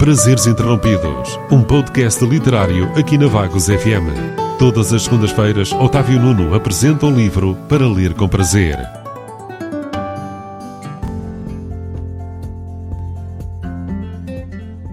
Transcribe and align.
Prazeres 0.00 0.46
Interrompidos, 0.46 1.38
um 1.52 1.62
podcast 1.62 2.24
literário 2.24 2.90
aqui 2.98 3.18
na 3.18 3.26
Vagos 3.26 3.66
FM. 3.66 4.08
Todas 4.58 4.94
as 4.94 5.02
segundas-feiras, 5.02 5.72
Otávio 5.72 6.18
Nuno 6.18 6.54
apresenta 6.54 7.04
um 7.04 7.14
livro 7.14 7.54
para 7.68 7.86
ler 7.86 8.14
com 8.14 8.26
prazer. 8.26 8.78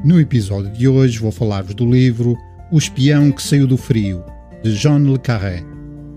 No 0.04 0.20
episódio 0.20 0.74
de 0.74 0.90
hoje 0.90 1.20
vou 1.20 1.32
falar-vos 1.32 1.74
do 1.74 1.90
livro 1.90 2.36
O 2.70 2.78
Espião 2.78 3.32
que 3.32 3.42
Saiu 3.42 3.66
do 3.66 3.78
Frio, 3.78 4.26
de 4.62 4.76
Jean 4.76 5.00
Le 5.00 5.18
Carré, 5.18 5.64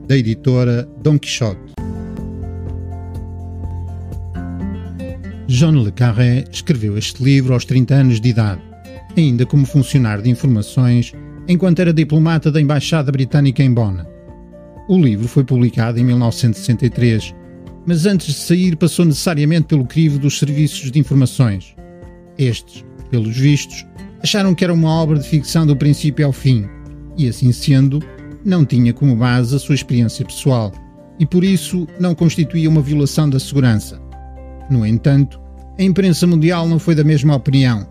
da 0.09 0.17
editora 0.17 0.83
Don 1.01 1.17
Quixote. 1.17 1.75
Jean 5.47 5.81
Le 5.81 5.93
Carré 5.93 6.45
escreveu 6.51 6.99
este 6.99 7.23
livro 7.23 7.55
aos 7.55 7.65
30 7.65 7.95
anos 7.95 8.21
de 8.21 8.29
idade 8.31 8.70
ainda 9.17 9.45
como 9.47 9.67
funcionário 9.67 10.23
de 10.23 10.31
informações 10.31 11.12
enquanto 11.48 11.80
era 11.80 11.93
diplomata 11.93 12.51
da 12.51 12.61
Embaixada 12.61 13.11
Britânica 13.11 13.62
em 13.62 13.73
Bonn. 13.73 14.05
O 14.89 14.98
livro 14.98 15.27
foi 15.27 15.45
publicado 15.45 15.98
em 15.98 16.05
1963, 16.05 17.34
mas 17.87 18.07
antes 18.07 18.29
de 18.29 18.34
sair 18.34 18.77
passou 18.77 19.05
necessariamente 19.05 19.67
pelo 19.67 19.87
crivo 19.87 20.19
dos 20.19 20.39
serviços 20.39 20.91
de 20.91 20.98
informações. 20.98 21.75
Estes, 22.39 22.84
pelos 23.11 23.37
vistos, 23.37 23.87
acharam 24.23 24.55
que 24.55 24.65
era 24.65 24.73
uma 24.73 24.91
obra 24.91 25.19
de 25.19 25.29
ficção 25.29 25.67
do 25.67 25.77
princípio 25.77 26.27
ao 26.27 26.33
fim, 26.33 26.69
e 27.17 27.29
assim 27.29 27.53
sendo, 27.53 28.01
não 28.45 28.65
tinha 28.65 28.92
como 28.92 29.17
base 29.17 29.55
a 29.55 29.59
sua 29.59 29.75
experiência 29.75 30.25
pessoal, 30.25 30.73
e 31.19 31.27
por 31.27 31.45
isso 31.45 31.87
não 31.98 32.15
constituía 32.15 32.69
uma 32.69 32.83
violação 32.83 33.29
da 33.29 33.39
segurança. 33.39 34.01
No 34.70 34.87
entanto, 34.87 35.41
a 35.79 35.83
imprensa 35.83 36.27
mundial 36.27 36.69
não 36.69 36.79
foi 36.79 36.95
da 36.95 37.05
mesma 37.05 37.34
opinião 37.34 37.87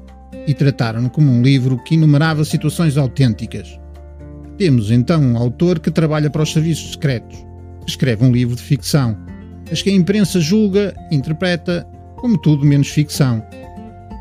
e 0.49 0.53
trataram-no 0.55 1.11
como 1.11 1.31
um 1.31 1.43
livro 1.43 1.77
que 1.77 1.93
enumerava 1.93 2.43
situações 2.43 2.97
autênticas. 2.97 3.79
Temos 4.57 4.89
então 4.89 5.21
um 5.21 5.37
autor 5.37 5.79
que 5.79 5.91
trabalha 5.91 6.27
para 6.27 6.41
os 6.41 6.51
serviços 6.51 6.93
secretos, 6.93 7.45
escreve 7.85 8.25
um 8.25 8.31
livro 8.31 8.55
de 8.55 8.63
ficção, 8.63 9.15
mas 9.69 9.83
que 9.83 9.91
a 9.91 9.93
imprensa 9.93 10.39
julga, 10.39 10.95
interpreta, 11.11 11.87
como 12.15 12.35
tudo 12.35 12.65
menos 12.65 12.87
ficção. 12.87 13.45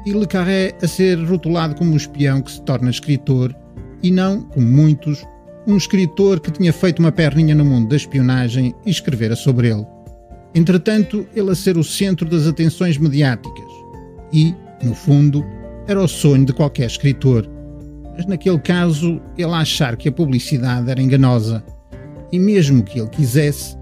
E 0.04 0.12
Le 0.12 0.26
Carré 0.26 0.74
a 0.82 0.86
ser 0.86 1.18
rotulado 1.24 1.74
como 1.74 1.94
um 1.94 1.96
espião 1.96 2.42
que 2.42 2.52
se 2.52 2.60
torna 2.60 2.90
escritor 2.90 3.56
e 4.02 4.10
não, 4.10 4.42
como 4.42 4.66
muitos, 4.66 5.24
um 5.66 5.78
escritor 5.78 6.40
que 6.40 6.50
tinha 6.50 6.74
feito 6.74 6.98
uma 6.98 7.10
perninha 7.10 7.54
no 7.54 7.64
mundo 7.64 7.88
da 7.88 7.96
espionagem 7.96 8.74
e 8.84 8.90
escrevera 8.90 9.34
sobre 9.34 9.70
ele. 9.70 9.86
Entretanto, 10.54 11.26
ele 11.34 11.50
a 11.50 11.54
ser 11.54 11.78
o 11.78 11.84
centro 11.84 12.28
das 12.28 12.46
atenções 12.46 12.98
mediáticas 12.98 13.72
e, 14.30 14.54
no 14.82 14.94
fundo, 14.94 15.42
era 15.88 16.00
o 16.00 16.06
sonho 16.06 16.44
de 16.44 16.52
qualquer 16.52 16.86
escritor, 16.86 17.48
mas 18.14 18.26
naquele 18.26 18.58
caso 18.58 19.20
ele 19.38 19.52
achar 19.52 19.96
que 19.96 20.08
a 20.08 20.12
publicidade 20.12 20.90
era 20.90 21.00
enganosa 21.00 21.64
e 22.30 22.38
mesmo 22.38 22.82
que 22.82 23.00
ele 23.00 23.08
quisesse, 23.08 23.74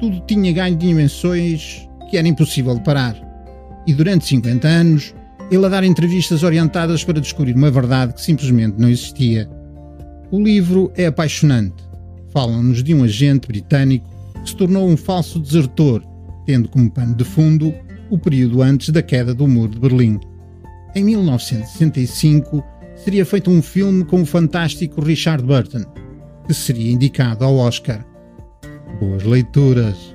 tudo 0.00 0.20
tinha 0.26 0.52
ganho 0.52 0.76
dimensões 0.76 1.88
que 2.10 2.16
era 2.16 2.26
impossível 2.26 2.74
de 2.74 2.82
parar. 2.82 3.16
E 3.86 3.94
durante 3.94 4.26
50 4.26 4.66
anos, 4.66 5.14
ele 5.52 5.64
a 5.64 5.68
dar 5.68 5.84
entrevistas 5.84 6.42
orientadas 6.42 7.04
para 7.04 7.20
descobrir 7.20 7.54
uma 7.54 7.70
verdade 7.70 8.14
que 8.14 8.20
simplesmente 8.20 8.74
não 8.76 8.88
existia. 8.88 9.48
O 10.32 10.42
livro 10.42 10.90
é 10.96 11.06
apaixonante. 11.06 11.76
Falam-nos 12.30 12.82
de 12.82 12.92
um 12.92 13.04
agente 13.04 13.46
britânico 13.46 14.08
que 14.42 14.50
se 14.50 14.56
tornou 14.56 14.88
um 14.88 14.96
falso 14.96 15.38
desertor, 15.38 16.02
tendo 16.44 16.68
como 16.68 16.90
pano 16.90 17.14
de 17.14 17.24
fundo 17.24 17.72
o 18.10 18.18
período 18.18 18.62
antes 18.62 18.88
da 18.88 19.02
queda 19.02 19.32
do 19.32 19.46
Muro 19.46 19.72
de 19.72 19.78
Berlim. 19.78 20.18
Em 20.94 21.04
1965, 21.04 22.62
seria 22.96 23.24
feito 23.24 23.50
um 23.50 23.62
filme 23.62 24.04
com 24.04 24.22
o 24.22 24.26
fantástico 24.26 25.00
Richard 25.00 25.42
Burton, 25.42 25.84
que 26.46 26.52
seria 26.52 26.92
indicado 26.92 27.44
ao 27.44 27.56
Oscar. 27.56 28.04
Boas 29.00 29.22
leituras! 29.22 30.14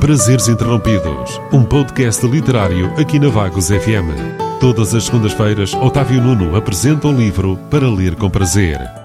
Prazeres 0.00 0.48
Interrompidos, 0.48 1.40
um 1.50 1.64
podcast 1.64 2.26
literário 2.26 2.92
aqui 3.00 3.18
na 3.18 3.28
Vagos 3.28 3.68
FM. 3.68 4.60
Todas 4.60 4.94
as 4.94 5.04
segundas-feiras, 5.04 5.72
Otávio 5.72 6.20
Nuno 6.20 6.56
apresenta 6.56 7.08
um 7.08 7.16
livro 7.16 7.56
para 7.70 7.88
ler 7.88 8.14
com 8.14 8.28
prazer. 8.28 9.03